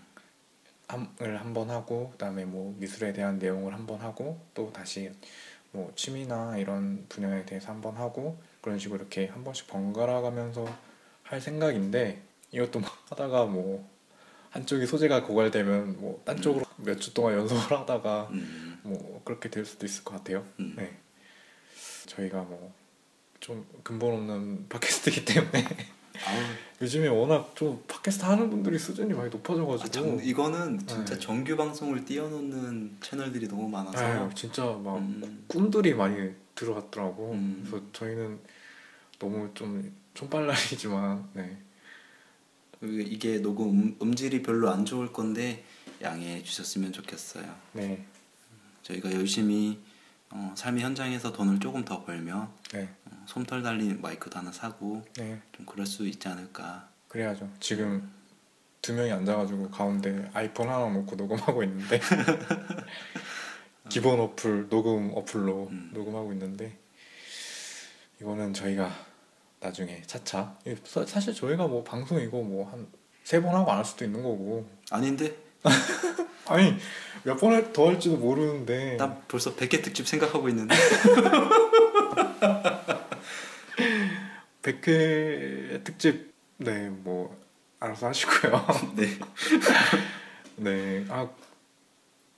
을 1.20 1.40
한번 1.40 1.70
하고 1.70 2.10
그다음에 2.10 2.44
뭐 2.44 2.74
미술에 2.78 3.12
대한 3.12 3.38
내용을 3.38 3.72
한번 3.72 4.00
하고 4.00 4.38
또 4.52 4.72
다시 4.72 5.10
뭐 5.70 5.92
취미나 5.96 6.58
이런 6.58 7.06
분야에 7.08 7.46
대해서 7.46 7.70
한번 7.70 7.96
하고 7.96 8.38
그런 8.60 8.78
식으로 8.78 9.00
이렇게 9.00 9.26
한 9.26 9.42
번씩 9.42 9.68
번갈아 9.68 10.20
가면서 10.20 10.66
할 11.22 11.40
생각인데 11.40 12.20
이것도 12.52 12.80
막 12.80 12.96
하다가 13.10 13.46
뭐 13.46 13.88
한쪽이 14.50 14.86
소재가 14.86 15.24
고갈되면 15.24 16.00
뭐 16.00 16.22
딴 16.24 16.40
쪽으로 16.40 16.64
몇주 16.76 17.14
동안 17.14 17.34
연속을 17.38 17.78
하다가 17.78 18.28
음, 18.32 18.78
뭐 18.82 19.22
그렇게 19.24 19.48
될 19.50 19.64
수도 19.64 19.86
있을 19.86 20.04
것 20.04 20.14
같아요. 20.16 20.44
음. 20.60 20.74
네. 20.76 20.98
저희가 22.06 22.42
뭐 22.42 22.72
좀 23.42 23.66
근본 23.82 24.14
없는 24.14 24.68
팟캐스트이기 24.68 25.24
때문에 25.24 25.64
아우, 26.24 26.36
요즘에 26.80 27.08
워낙 27.08 27.50
좀 27.56 27.82
팟캐스트 27.88 28.24
하는 28.24 28.48
분들이 28.48 28.78
수준이 28.78 29.12
많이 29.14 29.26
아, 29.26 29.30
높아져가지고 29.32 29.90
정, 29.90 30.20
이거는 30.22 30.86
진짜 30.86 31.14
네. 31.14 31.18
정규 31.20 31.56
방송을 31.56 32.04
띄워놓는 32.04 32.98
채널들이 33.00 33.48
너무 33.48 33.68
많아서 33.68 33.98
아유, 33.98 34.30
진짜 34.36 34.62
막 34.64 34.98
음, 34.98 35.44
꿈들이 35.48 35.92
많이 35.92 36.30
들어갔더라고. 36.54 37.32
음. 37.32 37.66
그래서 37.68 37.84
저희는 37.92 38.38
너무 39.18 39.50
좀 39.54 39.92
촌빨라이지만 40.14 41.30
네. 41.32 41.58
이게 42.86 43.38
녹음 43.38 43.70
음- 43.70 43.96
음질이 44.02 44.42
별로 44.42 44.70
안 44.70 44.84
좋을 44.84 45.12
건데 45.12 45.64
양해해 46.02 46.42
주셨으면 46.42 46.92
좋겠어요. 46.92 47.54
네. 47.72 48.04
저희가 48.82 49.12
열심히 49.12 49.78
어, 50.30 50.52
삶의 50.56 50.82
현장에서 50.82 51.32
돈을 51.32 51.60
조금 51.60 51.84
더 51.84 52.04
벌면 52.04 52.48
네. 52.72 52.88
어, 53.04 53.24
솜털 53.26 53.62
달린 53.62 54.00
마이크도 54.00 54.38
하나 54.38 54.50
사고 54.50 55.04
네. 55.16 55.40
좀 55.52 55.66
그럴 55.66 55.86
수 55.86 56.06
있지 56.08 56.26
않을까. 56.26 56.88
그래야죠. 57.08 57.48
지금 57.60 58.10
두 58.80 58.94
명이 58.94 59.12
앉아가지고 59.12 59.70
가운데 59.70 60.28
아이폰 60.32 60.68
하나 60.68 60.88
놓고 60.90 61.14
녹음하고 61.14 61.62
있는데 61.64 62.00
기본 63.88 64.18
어플 64.20 64.68
녹음 64.70 65.12
어플로 65.14 65.68
음. 65.70 65.90
녹음하고 65.92 66.32
있는데 66.32 66.76
이거는 68.20 68.54
저희가 68.54 68.90
나중에 69.62 70.02
차차 70.06 70.58
사- 70.84 71.06
사실 71.06 71.32
저희가 71.34 71.66
뭐 71.68 71.84
방송 71.84 72.20
이거 72.20 72.42
뭐한 72.42 72.86
세 73.24 73.40
번 73.40 73.54
하고 73.54 73.70
안 73.70 73.78
할 73.78 73.84
수도 73.84 74.04
있는 74.04 74.22
거고 74.22 74.68
아닌데? 74.90 75.36
아니 76.46 76.74
몇 77.24 77.36
번 77.38 77.72
더 77.72 77.88
할지도 77.88 78.16
모르는데 78.16 78.96
나 78.96 79.14
벌써 79.28 79.54
100개 79.54 79.82
특집 79.82 80.06
생각하고 80.08 80.48
있는데. 80.48 80.74
100회 84.62 85.84
특집 85.84 86.32
네 86.58 86.88
뭐 86.90 87.40
알아서 87.80 88.08
하시고요. 88.08 88.64
네. 88.94 89.08
네. 90.56 91.04
아, 91.08 91.28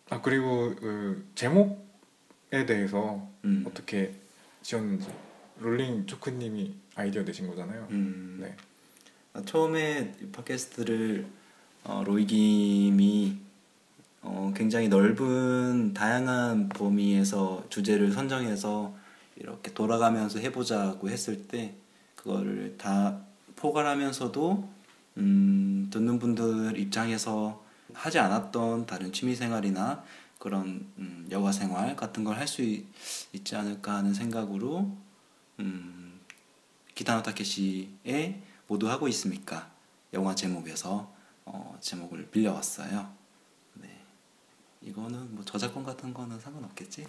아 0.09 0.21
그리고 0.23 0.75
그 0.77 1.27
제목에 1.35 2.65
대해서 2.67 3.29
음. 3.45 3.65
어떻게 3.69 4.15
지었는지 4.63 5.07
롤링 5.59 6.07
초크님이 6.07 6.75
아이디어 6.97 7.23
내신 7.23 7.47
거잖아요. 7.49 7.87
음. 7.91 8.39
네. 8.41 8.57
아, 9.33 9.43
처음에 9.45 10.15
이 10.23 10.27
팟캐스트를 10.27 11.27
어, 11.85 12.03
로이김이 12.07 13.39
어, 14.23 14.53
굉장히 14.57 14.89
넓은 14.89 15.93
다양한 15.93 16.69
범위에서 16.71 17.65
주제를 17.69 18.13
선정해서 18.13 18.95
이렇게 19.37 19.73
돌아가면서 19.75 20.39
해보자고 20.39 21.11
했을 21.11 21.47
때 21.49 21.75
그거를 22.15 22.77
다 22.79 23.21
포괄하면서도 23.57 24.71
음, 25.19 25.89
듣는 25.93 26.19
분들 26.19 26.79
입장에서 26.79 27.63
하지 27.93 28.19
않았던 28.19 28.87
다른 28.87 29.13
취미생활이나 29.13 30.05
그런 30.39 30.87
음, 30.99 31.27
여가생활 31.31 31.97
같은 31.97 32.25
걸 32.25 32.37
할 32.39 32.47
수 32.49 32.63
있지 32.63 33.57
않을까 33.57 33.97
하는 33.97 34.15
생각으로 34.15 34.97
음, 35.61 36.04
기타노 36.95 37.23
타케시의 37.23 38.41
모두 38.67 38.89
하고 38.89 39.09
있습니까? 39.09 39.71
영화 40.13 40.35
제목에서 40.35 41.13
어, 41.45 41.77
제목을 41.81 42.31
빌려왔어요. 42.31 43.13
네. 43.75 44.01
이거는 44.81 45.35
뭐 45.35 45.45
저작권 45.45 45.85
같은 45.85 46.15
거는 46.15 46.39
상관없겠지? 46.39 47.07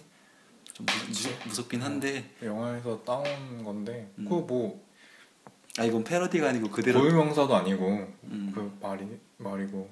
좀 0.72 0.84
무. 0.84 0.92
무섭, 1.08 1.46
무섭긴 1.46 1.82
한데 1.82 2.34
영화에서 2.42 3.02
따온 3.04 3.24
건데 3.64 4.12
음. 4.18 4.24
그거 4.24 4.40
뭐아 4.40 5.86
이건 5.86 6.04
패러디가 6.04 6.48
아니고 6.48 6.70
그대로 6.70 7.00
고유명사도 7.00 7.54
아니고 7.54 7.86
음. 8.24 8.52
그 8.54 8.76
말이 8.80 9.18
말이고 9.38 9.88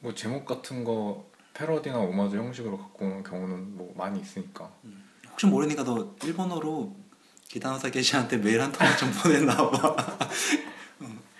뭐 0.00 0.14
제목 0.14 0.44
같은 0.46 0.82
거 0.82 1.30
패러디나 1.54 1.98
오마주 1.98 2.38
형식으로 2.38 2.78
갖고 2.78 3.04
오는 3.04 3.22
경우는 3.22 3.76
뭐 3.76 3.92
많이 3.94 4.20
있으니까 4.20 4.72
혹시 5.30 5.46
모르니까 5.46 5.84
너 5.84 6.16
일본어로 6.24 6.96
기타노 7.52 7.78
타케시한테 7.80 8.38
메일 8.38 8.62
한 8.62 8.72
통을 8.72 8.96
좀 8.96 9.12
보냈나 9.22 9.54
봐. 9.70 9.96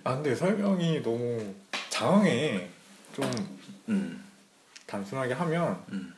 아 0.04 0.14
근데 0.16 0.35
설명이 0.35 1.02
너무 1.02 1.54
장황해 1.88 2.69
좀 3.14 3.25
음. 3.88 4.23
단순하게 4.87 5.33
하면 5.33 5.83
음. 5.90 6.14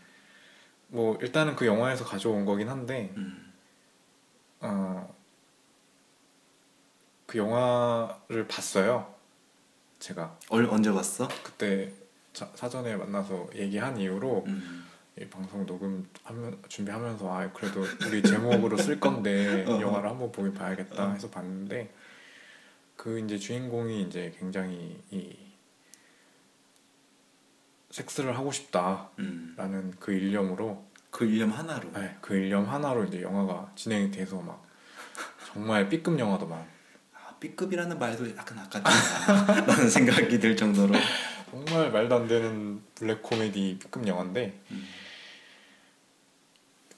뭐 0.89 1.17
일단은 1.23 1.55
그 1.55 1.65
영화에서 1.67 2.05
가져온 2.05 2.45
거긴 2.45 2.69
한데 2.69 3.13
음. 3.17 3.53
어, 4.61 5.15
그 7.27 7.39
영화를 7.39 8.49
봤어요 8.49 9.15
제가 10.01 10.37
얼, 10.49 10.65
언제 10.65 10.91
봤어? 10.91 11.29
그때 11.45 11.93
자- 12.33 12.51
사전에 12.57 12.97
만나서 12.97 13.49
얘기한 13.55 13.97
이후로 13.97 14.43
음. 14.49 14.85
이 15.17 15.25
방송 15.27 15.65
녹음 15.65 16.09
하면 16.25 16.61
준비하면서 16.69 17.33
아 17.33 17.53
그래도 17.53 17.85
우리 18.07 18.21
제목으로 18.21 18.77
쓸 18.77 18.99
건데 18.99 19.65
어. 19.69 19.81
영화를 19.81 20.11
한번 20.11 20.33
보긴 20.33 20.53
봐야겠다 20.53 21.13
해서 21.13 21.31
봤는데 21.31 21.93
그 22.97 23.21
이제 23.21 23.39
주인공이 23.39 24.03
이제 24.03 24.35
굉장히 24.39 25.01
이 25.11 25.37
섹스를 27.91 28.37
하고 28.37 28.51
싶다라는 28.51 29.09
음. 29.21 29.93
그 30.01 30.13
일념으로 30.13 30.85
그 31.11 31.25
일념 31.25 31.51
하나로. 31.53 31.93
네, 31.93 32.17
그 32.21 32.35
일념 32.35 32.65
하나로 32.69 33.05
이제 33.05 33.23
영화가 33.23 33.71
진행이 33.77 34.11
돼서 34.11 34.41
막 34.41 34.67
정말 35.47 35.89
B급 35.89 36.19
영화더만 36.19 36.59
아, 37.15 37.37
B급이라는 37.39 37.97
말도 38.01 38.37
약간 38.37 38.59
아깝다라는 38.59 39.89
생각이 39.95 40.41
들 40.41 40.57
정도로. 40.57 40.93
정말 41.53 41.93
말도 41.93 42.17
안 42.17 42.27
되는 42.27 42.83
블랙 42.97 43.23
코미디 43.23 43.79
B급 43.79 44.09
영화인데 44.09 44.61
음. 44.73 44.85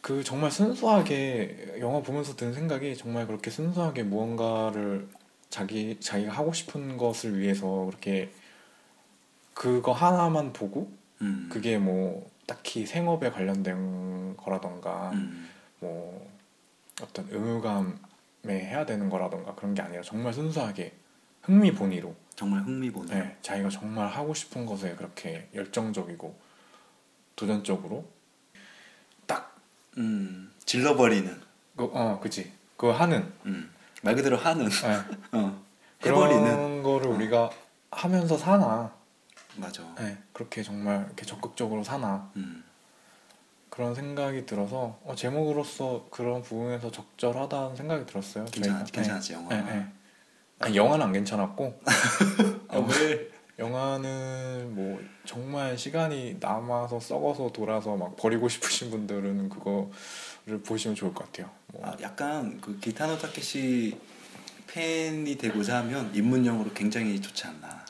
그 0.07 0.23
정말 0.23 0.53
순수하게 0.53 1.79
영화 1.81 2.01
보면서 2.01 2.37
든 2.37 2.53
생각이 2.53 2.97
정말 2.97 3.27
그렇게 3.27 3.51
순수하게 3.51 4.05
무언가를 4.05 5.09
자기 5.51 5.99
자기가 5.99 6.33
하고 6.33 6.53
싶은 6.53 6.97
것을 6.97 7.41
위해서 7.41 7.87
그렇게 7.87 8.31
그거 9.53 9.91
하나만 9.91 10.53
보고 10.53 10.93
음. 11.23 11.49
그게 11.51 11.77
뭐 11.77 12.31
딱히 12.47 12.87
생업에 12.87 13.33
관련된 13.33 14.37
거라던가 14.37 15.11
음. 15.11 15.49
뭐 15.81 16.31
어떤 17.03 17.27
의무감에 17.29 17.97
해야 18.47 18.87
되는 18.87 19.11
거라던가 19.11 19.57
그런 19.57 19.75
게 19.75 19.83
아니라 19.83 20.03
정말 20.03 20.33
순수하게 20.33 20.93
흥미 21.43 21.73
본위로 21.73 22.15
정말 22.37 22.63
흥미보는. 22.63 23.09
네, 23.13 23.37
자기가 23.43 23.71
정말 23.71 24.07
하고 24.07 24.35
싶은 24.35 24.67
것에 24.67 24.95
그렇게 24.95 25.49
열정적이고 25.53 26.33
도전적으로 27.35 28.05
딱 28.05 28.16
음. 29.97 30.53
질러버리는. 30.65 31.41
그, 31.77 31.91
어 31.93 32.19
그지 32.21 32.53
그거 32.77 32.93
하는 32.93 33.33
음. 33.47 33.71
말 34.03 34.15
그대로 34.15 34.37
하는. 34.37 34.69
네, 34.69 34.97
어. 35.33 35.63
그런 36.01 36.31
해버리는. 36.31 36.83
거를 36.83 37.09
어. 37.09 37.11
우리가 37.15 37.51
하면서 37.91 38.37
사나 38.37 38.93
맞아. 39.57 39.83
네, 39.99 40.19
그렇게 40.33 40.63
정말 40.63 41.05
이렇게 41.07 41.25
적극적으로 41.25 41.83
사나 41.83 42.31
음. 42.37 42.63
그런 43.71 43.95
생각이 43.95 44.47
들어서 44.47 44.99
어, 45.05 45.15
제목으로서 45.15 46.07
그런 46.11 46.43
부분에서 46.43 46.91
적절하다는 46.91 47.77
생각이 47.77 48.07
들었어요. 48.07 48.45
괜찮. 48.47 48.85
괜찮았지 48.85 49.33
영화. 49.35 49.49
네, 49.49 49.63
네, 49.63 49.75
네. 49.75 49.87
아니, 50.59 50.77
영화는 50.77 51.07
안 51.07 51.13
괜찮았고 51.13 51.81
아, 52.69 52.79
왜? 53.01 53.29
영화는 53.59 54.75
뭐 54.75 55.01
정말 55.25 55.79
시간이 55.79 56.37
남아서 56.41 57.01
썩어서 57.01 57.51
돌아서 57.53 57.97
막 57.97 58.17
버리고 58.17 58.49
싶으신 58.51 58.91
분들은 58.91 59.49
그거를 59.49 60.63
보시면 60.65 60.95
좋을 60.95 61.15
것 61.15 61.25
같아요. 61.25 61.51
뭐, 61.69 61.87
아, 61.87 61.97
약간 62.03 62.61
그 62.61 62.79
기타노 62.79 63.19
타케시 63.19 63.99
팬이 64.67 65.37
되고자 65.37 65.79
하면 65.79 66.15
입문용으로 66.15 66.73
굉장히 66.75 67.21
좋지 67.21 67.47
않나. 67.47 67.85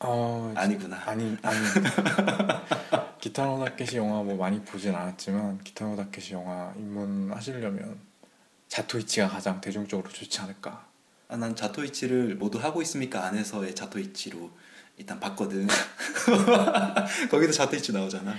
어, 0.00 0.52
아니구나. 0.54 1.02
아니 1.06 1.36
아니 1.42 1.58
기타노 3.20 3.64
다케시 3.64 3.96
영화 3.96 4.22
뭐 4.22 4.36
많이 4.36 4.62
보진 4.62 4.94
않았지만 4.94 5.58
기타노 5.64 5.96
다케시 5.96 6.34
영화 6.34 6.72
입문하시려면 6.76 7.98
자토이치가 8.68 9.28
가장 9.28 9.60
대중적으로 9.60 10.08
좋지 10.10 10.40
않을까. 10.40 10.87
아, 11.28 11.36
난 11.36 11.54
자토이치를 11.54 12.36
모두 12.36 12.58
하고 12.58 12.80
있습니까 12.82 13.24
안에서의 13.26 13.74
자토이치로 13.74 14.50
일단 14.96 15.20
봤거든. 15.20 15.66
거기도 17.30 17.52
자토이치 17.52 17.92
나오잖아. 17.92 18.34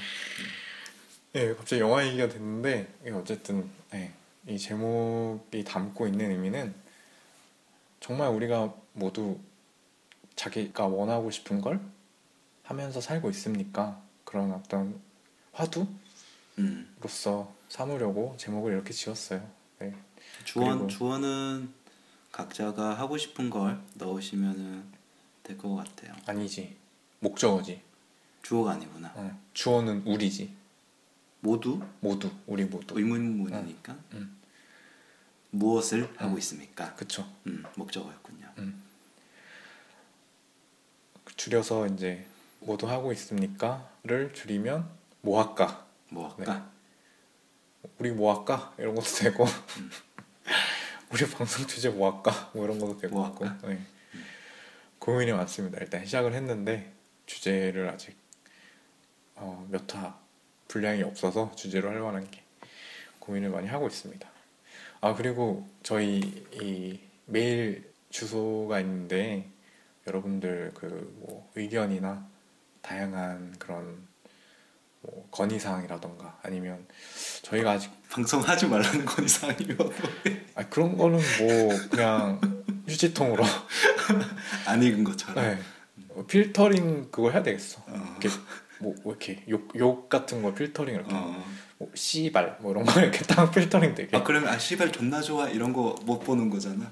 예, 1.36 1.54
갑자기 1.54 1.82
영화 1.82 2.06
얘기가 2.06 2.28
됐는데 2.28 2.92
이게 3.02 3.12
어쨌든 3.12 3.70
예, 3.94 4.12
이 4.48 4.58
제목이 4.58 5.64
담고 5.64 6.08
있는 6.08 6.32
의미는 6.32 6.74
정말 8.00 8.30
우리가 8.30 8.74
모두 8.94 9.40
자기가 10.36 10.88
원하고 10.88 11.30
싶은 11.30 11.62
걸 11.62 11.80
하면서 12.64 13.00
살고 13.00 13.30
있습니까? 13.32 14.02
그런 14.24 14.52
어떤 14.52 15.00
화두로서 15.52 15.88
음. 16.58 16.96
삼으려고 17.70 18.36
제목을 18.38 18.74
이렇게 18.74 18.94
지었어요. 18.94 19.48
네. 19.80 19.94
주원 20.44 20.88
주원은 20.88 21.74
각자가 22.32 22.94
하고 22.94 23.18
싶은 23.18 23.50
걸 23.50 23.82
넣으시면은 23.96 24.84
될 25.44 25.58
것 25.58 25.76
같아요. 25.76 26.14
아니지. 26.28 26.78
목적어지. 27.20 27.82
주어가 28.44 28.72
아니구나. 28.72 29.12
어. 29.16 29.40
주어는 29.54 30.04
우리지. 30.06 30.54
모두 31.42 31.82
모두. 32.00 32.30
우리 32.46 32.66
모두. 32.66 32.98
의문문이니까 32.98 33.98
음. 34.14 34.38
무엇을 35.52 36.14
하고 36.18 36.34
음. 36.34 36.38
있습니까? 36.38 36.94
그쵸. 36.96 37.28
음, 37.48 37.64
목적어였군요. 37.76 38.48
줄여서 41.36 41.88
이제 41.88 42.26
모두 42.60 42.88
하고 42.90 43.12
있습니까?를 43.14 44.34
줄이면 44.34 44.90
뭐 45.22 45.42
할까? 45.42 45.86
뭐 46.10 46.28
할까? 46.28 46.70
우리 47.98 48.12
뭐 48.12 48.38
할까? 48.38 48.74
이런 48.78 48.94
것도 48.96 49.06
되고 49.20 49.46
우리 51.12 51.26
방송 51.28 51.66
주제 51.66 51.90
뭐 51.90 52.12
할까? 52.12 52.52
뭐 52.54 52.66
이런 52.66 52.80
것도 52.80 52.98
되고 52.98 53.16
뭐 53.16 53.24
같고. 53.24 53.68
네. 53.68 53.80
고민이 55.00 55.32
많습니다. 55.32 55.80
일단 55.80 56.06
시작을 56.06 56.34
했는데 56.34 56.92
주제를 57.26 57.90
아직 57.90 58.16
어, 59.36 59.68
몇화 59.70 60.20
분량이 60.68 61.02
없어서 61.04 61.52
주제로 61.56 61.90
할 61.90 62.00
만한 62.00 62.30
게 62.30 62.44
고민을 63.20 63.50
많이 63.50 63.68
하고 63.68 63.88
있습니다. 63.88 64.30
아 65.02 65.16
그리고 65.16 65.68
저희 65.82 66.20
이 66.62 67.00
메일 67.26 67.92
주소가 68.10 68.80
있는데 68.82 69.50
여러분들 70.08 70.72
그 70.76 70.88
뭐 71.20 71.50
의견이나 71.56 72.28
다양한 72.82 73.56
그런 73.60 74.08
뭐 75.02 75.28
건의 75.32 75.60
사항이라던가 75.60 76.40
아니면 76.44 76.86
저희가 77.44 77.72
아직 77.72 77.92
방송하지 78.10 78.68
말라는 78.68 79.06
건 79.06 79.26
이상이면 79.26 79.78
아 80.56 80.64
그런 80.70 80.98
거는 80.98 81.20
뭐 81.40 81.80
그냥 81.90 82.42
휴지통으로 82.88 83.44
안 84.66 84.84
읽은 84.84 85.04
것처럼. 85.04 85.36
네. 85.44 85.58
어, 86.10 86.26
필터링 86.26 87.12
그거 87.12 87.30
해야 87.32 87.44
되겠어. 87.44 87.82
어. 87.88 88.18
이렇게 88.20 88.30
뭐, 88.80 88.96
뭐 89.04 89.14
이렇게 89.14 89.44
욕, 89.50 89.70
욕 89.78 90.10
같은 90.10 90.42
거 90.42 90.54
필터링 90.54 90.96
이렇게 90.96 91.14
어. 91.14 91.46
뭐 91.78 91.90
씨발 91.94 92.58
뭐 92.62 92.72
이런 92.72 92.84
거 92.86 93.00
이렇게 93.00 93.20
딱 93.20 93.52
필터링 93.52 93.96
되게. 93.96 94.18
아 94.18 94.24
그러면 94.24 94.50
아 94.50 94.58
씨발 94.58 94.92
존나 94.92 95.22
좋아 95.22 95.48
이런 95.50 95.72
거 95.72 95.96
못 96.04 96.20
보는 96.20 96.50
거잖아. 96.50 96.92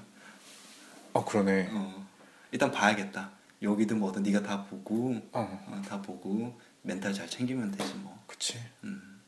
아 1.14 1.24
그러네. 1.24 1.68
어. 1.72 2.06
일단 2.52 2.70
봐야겠다. 2.70 3.32
여기든 3.60 3.98
뭐든 3.98 4.22
네가 4.22 4.42
다 4.42 4.64
보고 4.64 5.16
어, 5.32 5.64
어, 5.66 5.82
다 5.88 6.00
보고 6.00 6.56
멘탈 6.82 7.12
잘 7.12 7.28
챙기면 7.28 7.72
되지 7.72 7.94
뭐. 7.96 8.18
그치. 8.26 8.58
음, 8.84 9.20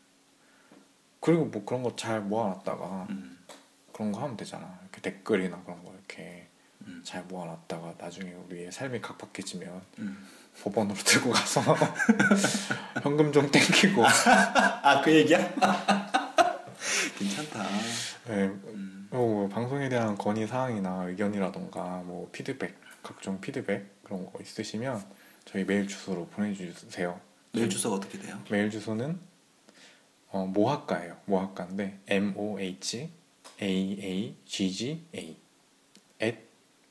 그리고 1.21 1.45
뭐 1.47 1.65
그런 1.65 1.83
거 1.83 1.95
잘 1.97 2.21
모아놨다가 2.21 3.07
음, 3.11 3.39
그런 3.93 4.13
거 4.13 4.21
하면 4.23 4.37
되잖아. 4.37 4.79
이렇게 4.83 5.01
댓글이나 5.03 5.63
그런 5.65 5.85
거 5.85 5.93
이렇게 5.93 6.49
음, 6.87 7.03
잘 7.05 7.23
모아놨다가 7.25 7.95
나중에 7.99 8.33
우리의 8.33 8.73
삶이 8.73 9.01
각박해지면 9.01 9.83
음. 9.99 10.27
법원으로 10.63 10.97
들고 10.97 11.31
가서 11.31 11.61
현금 13.03 13.33
좀 13.33 13.51
땡기고 13.51 14.05
아 14.07 15.03
그 15.05 15.15
얘기야? 15.15 15.39
괜찮다. 17.19 17.65
네, 18.27 18.45
음, 18.47 19.09
뭐 19.11 19.49
방송에 19.49 19.89
대한 19.89 20.17
건의 20.17 20.47
사항이나 20.47 21.05
의견이라던가 21.05 22.03
뭐 22.05 22.29
피드백 22.33 22.75
각종 23.03 23.41
피드백 23.41 24.03
그런 24.05 24.31
거 24.31 24.41
있으시면 24.41 25.03
저희 25.45 25.65
메일 25.65 25.87
주소로 25.87 26.27
보내주세요. 26.29 27.21
메일 27.53 27.69
주소가 27.69 27.97
어떻게 27.97 28.19
돼요? 28.19 28.43
메일 28.51 28.71
주소는 28.71 29.19
어, 30.29 30.47
모학과예요. 30.47 31.21
모학과인데 31.27 32.01
M 32.07 32.35
O 32.37 32.61
H 32.61 33.11
A 33.61 33.99
A 34.01 34.35
G 34.45 34.71
G 34.71 35.05
A 35.15 35.37
at 36.23 36.39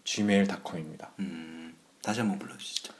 gmail.com입니다. 0.03 1.13
음, 1.19 1.75
다시 2.01 2.19
한번 2.19 2.39
불러주시죠. 2.39 2.93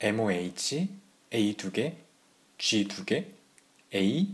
M 0.00 0.20
O 0.20 0.30
H 0.30 0.88
A 1.34 1.54
두 1.54 1.72
개, 1.72 1.96
G 2.56 2.84
두 2.86 3.04
개, 3.04 3.26
A 3.94 4.28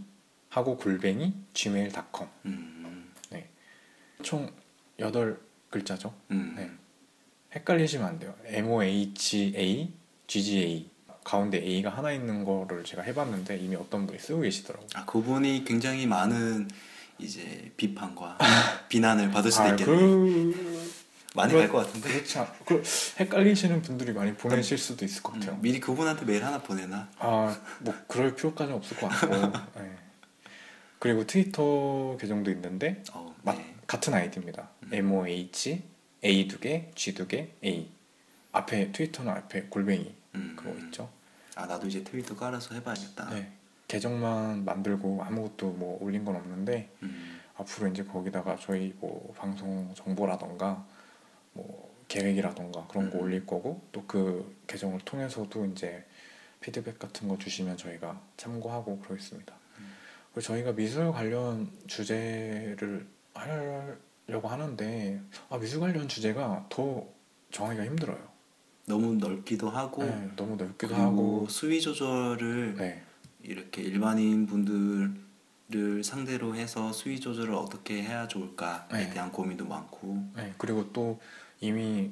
하고 0.51 0.77
골뱅이 0.77 1.33
gmail.com. 1.55 2.29
음, 2.45 3.13
총 4.23 4.51
8글자죠. 4.99 6.13
음, 6.31 6.55
네. 6.57 6.71
헷갈리시면 7.55 8.07
안 8.07 8.19
돼요. 8.19 8.35
M 8.47 8.69
O 8.69 8.83
H 8.83 9.55
A 9.57 9.93
G 10.27 10.43
G 10.43 10.59
A 10.63 10.91
가운데 11.25 11.59
A가 11.59 11.91
하나 11.91 12.13
있는 12.13 12.45
거를 12.45 12.85
제가 12.85 13.03
해봤는데 13.03 13.57
이미 13.59 13.75
어떤 13.77 14.07
분이 14.07 14.19
쓰고 14.19 14.41
계시더라고요. 14.43 14.89
아 14.95 15.05
그분이 15.07 15.65
굉장히 15.65 16.07
많은 16.07 16.69
이제 17.19 17.73
비판과 17.77 18.39
비난을 18.89 19.31
받을 19.31 19.51
수도 19.51 19.65
아, 19.65 19.69
있겠네. 19.71 19.91
그 19.91 20.93
많이 21.35 21.53
갈 21.53 21.69
것 21.69 21.79
같은데. 21.87 22.09
그렇지 22.13 22.39
않... 22.39 22.47
그 22.65 22.83
헷갈리시는 23.19 23.83
분들이 23.83 24.13
많이 24.13 24.35
보내실 24.35 24.79
수도 24.79 25.05
있을 25.05 25.23
것 25.23 25.33
같아요. 25.33 25.53
음, 25.53 25.63
미리 25.63 25.81
그분한테 25.81 26.25
메일 26.27 26.45
하나 26.45 26.61
보내나? 26.63 27.09
아, 27.19 27.59
뭐 27.81 27.93
그럴 28.07 28.37
필요까지는 28.37 28.77
없을 28.77 28.97
것 28.99 29.09
같고. 29.09 29.35
네. 29.81 29.97
그리고 31.01 31.27
트위터 31.27 32.17
계정도 32.21 32.51
있는데 32.53 33.03
어, 33.13 33.35
맞- 33.43 33.57
네. 33.57 33.75
같은 33.87 34.15
아이디입니다. 34.15 34.69
음. 34.85 34.89
M 34.93 35.13
O 35.13 35.27
H 35.27 35.83
A 36.25 36.49
두 36.49 36.59
개, 36.61 36.91
G 36.95 37.15
두 37.15 37.27
개, 37.27 37.49
A. 37.65 37.89
앞에 38.53 38.93
트위터는 38.93 39.33
앞에 39.33 39.63
골뱅이 39.65 40.15
음, 40.35 40.55
그거 40.57 40.75
있죠. 40.87 41.11
아 41.57 41.67
나도 41.67 41.87
이제 41.87 42.03
트위터 42.03 42.35
깔아서 42.37 42.75
해봐야겠다. 42.75 43.31
네. 43.31 43.53
계정만 43.89 44.65
만들고 44.65 45.23
아무것도 45.23 45.71
뭐 45.73 45.99
올린 46.03 46.25
건 46.25 46.37
없는데 46.37 46.91
음, 47.03 47.41
앞으로 47.57 47.89
이제 47.89 48.03
거기다가 48.05 48.57
저희 48.57 48.95
뭐 48.99 49.33
방송 49.37 49.93
정보라던가 49.95 50.85
뭐 51.53 51.95
계획이라던가 52.09 52.87
그런 52.89 53.11
거 53.11 53.19
음. 53.19 53.23
올릴 53.23 53.47
거고 53.47 53.83
또 53.93 54.03
그 54.07 54.57
계정을 54.67 55.01
통해서도 55.01 55.67
이제 55.67 56.05
피드백 56.61 56.99
같은 56.99 57.29
거 57.29 57.37
주시면 57.39 57.77
저희가 57.77 58.21
참고하고 58.37 58.99
그러겠습니다. 59.01 59.55
음. 59.79 59.93
그리고 60.33 60.41
저희가 60.41 60.73
미술 60.73 61.13
관련 61.13 61.71
주제를 61.87 63.07
하려고 63.35 64.49
하는데 64.49 65.21
아, 65.51 65.59
미술 65.59 65.81
관련 65.81 66.09
주제가 66.09 66.67
더 66.71 67.07
정하기가 67.51 67.85
힘들어요. 67.85 68.34
너무 68.87 69.15
넓기도 69.15 69.71
하고 69.71 70.05
네, 70.05 70.31
너무 70.37 70.57
넓기도 70.57 70.95
하고 70.95 71.47
수위 71.49 71.81
조절을 71.81 72.77
네, 72.77 73.03
이렇게 73.43 73.83
일반인 73.83 74.47
분들을 74.47 76.05
상대로 76.05 76.55
해서 76.55 76.93
수위 76.93 77.19
조절을 77.19 77.55
어떻게 77.55 78.03
해야 78.03 78.29
좋을까에 78.29 79.07
네. 79.07 79.11
대한 79.11 79.33
고민도 79.33 79.67
많고 79.67 80.25
네, 80.37 80.55
그리고 80.59 80.93
또 80.93 81.21
이미 81.61 82.11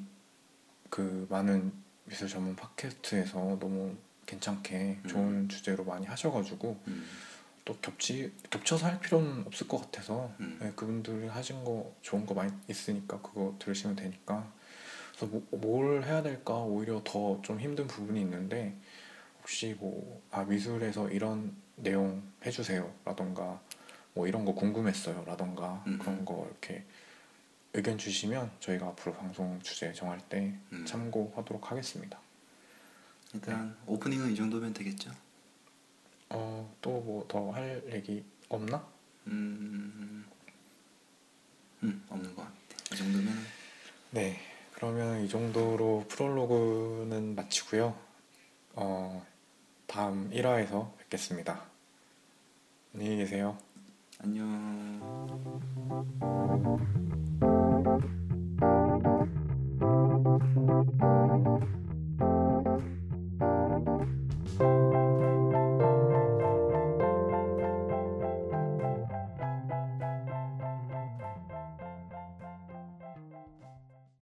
그 0.89 1.27
많은 1.29 1.71
미술 2.05 2.27
전문 2.27 2.55
팟캐스트에서 2.55 3.57
너무 3.59 3.95
괜찮게 4.25 4.99
음. 5.03 5.07
좋은 5.07 5.49
주제로 5.49 5.83
많이 5.83 6.05
하셔가지고 6.05 6.79
음, 6.87 7.05
또 7.65 7.75
겹치 7.81 8.31
겹쳐서 8.49 8.87
할 8.87 8.99
필요는 8.99 9.45
없을 9.45 9.67
것 9.67 9.79
같아서 9.81 10.31
음. 10.39 10.57
네, 10.59 10.71
그분들이 10.75 11.27
하신 11.27 11.63
거 11.63 11.93
좋은 12.01 12.25
거 12.25 12.33
많이 12.33 12.51
있으니까 12.67 13.21
그거 13.21 13.55
들으시면 13.59 13.95
되니까 13.95 14.51
그래서 15.15 15.27
뭐, 15.27 15.47
뭘 15.51 16.03
해야 16.03 16.21
될까 16.21 16.55
오히려 16.57 17.01
더 17.03 17.39
좀 17.43 17.59
힘든 17.59 17.87
부분이 17.87 18.19
있는데 18.21 18.75
혹시 19.39 19.75
뭐 19.79 20.21
아 20.31 20.43
미술에서 20.43 21.09
이런 21.09 21.55
내용 21.75 22.23
해주세요 22.45 22.93
라던가 23.05 23.61
뭐 24.13 24.27
이런 24.27 24.45
거 24.45 24.53
궁금했어요 24.53 25.23
라던가 25.25 25.83
음. 25.87 25.97
그런 25.99 26.25
거 26.25 26.45
이렇게 26.49 26.83
의견 27.73 27.97
주시면 27.97 28.51
저희가 28.59 28.87
앞으로 28.89 29.13
방송 29.15 29.59
주제 29.61 29.91
정할 29.93 30.19
때 30.29 30.53
음. 30.71 30.85
참고하도록 30.85 31.71
하겠습니다. 31.71 32.19
일단 33.33 33.75
오프닝은 33.87 34.31
이 34.31 34.35
정도면 34.35 34.73
되겠죠? 34.73 35.11
어 36.29 36.69
또 36.81 37.01
뭐 37.01 37.27
더 37.27 37.51
할 37.51 37.81
얘기 37.91 38.23
없나? 38.49 38.85
음, 39.27 40.23
음 41.81 42.03
없는 42.09 42.35
것 42.35 42.43
같아. 42.43 42.53
이 42.93 42.95
정도면 42.95 43.33
네, 44.11 44.37
그러면 44.83 45.23
이 45.23 45.29
정도로 45.29 46.03
프롤로그는 46.09 47.35
마치고요. 47.35 47.95
어, 48.73 49.25
다음 49.87 50.29
1화에서 50.31 50.97
뵙겠습니다. 50.97 51.63
안녕히 52.93 53.15
계세요. 53.15 53.57
안녕. 54.19 54.99